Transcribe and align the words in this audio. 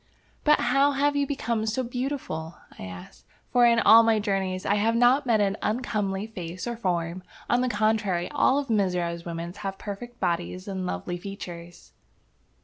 "But 0.43 0.59
how 0.61 0.93
have 0.93 1.15
you 1.15 1.27
become 1.27 1.67
so 1.67 1.83
beautiful?" 1.83 2.55
I 2.79 2.85
asked. 2.85 3.27
"For, 3.51 3.67
in 3.67 3.77
all 3.79 4.01
my 4.01 4.17
journeys, 4.17 4.65
I 4.65 4.73
have 4.73 4.95
not 4.95 5.27
met 5.27 5.39
an 5.41 5.57
uncomely 5.61 6.25
face 6.25 6.65
or 6.65 6.75
form. 6.75 7.21
On 7.47 7.61
the 7.61 7.69
contrary, 7.69 8.27
all 8.31 8.63
the 8.63 8.73
Mizora 8.73 9.23
women 9.23 9.53
have 9.53 9.77
perfect 9.77 10.19
bodies 10.19 10.67
and 10.67 10.87
lovely 10.87 11.17
features." 11.19 11.93